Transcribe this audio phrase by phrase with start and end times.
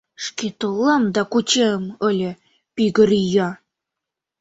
[0.23, 2.31] Шке толам да кучем ыле,
[2.75, 3.49] пӱгыр ия...